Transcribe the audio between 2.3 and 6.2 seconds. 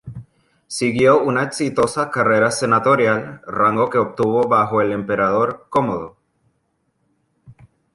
senatorial, rango que obtuvo bajo el emperador Cómodo.